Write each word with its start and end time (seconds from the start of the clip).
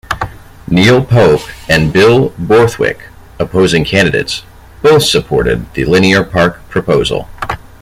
Neil 0.67 1.05
Pope 1.05 1.41
and 1.69 1.93
Bill 1.93 2.29
Borthwick, 2.39 3.01
opposing 3.37 3.85
candidates, 3.85 4.41
both 4.81 5.03
supported 5.03 5.71
the 5.75 5.85
linear 5.85 6.23
park 6.23 6.67
proposal. 6.69 7.29